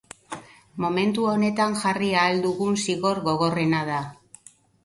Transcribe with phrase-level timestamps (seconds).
[0.85, 4.01] Momentu honetan jarri ahal dugun zigor gogorrena da.